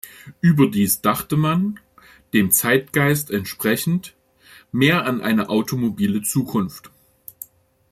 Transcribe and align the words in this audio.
Überdies 0.39 1.01
dachte 1.01 1.37
man, 1.37 1.79
dem 2.33 2.49
Zeitgeist 2.49 3.29
entsprechend, 3.29 4.15
mehr 4.71 5.05
an 5.05 5.21
eine 5.21 5.49
automobile 5.49 6.23
Zukunft. 6.23 6.89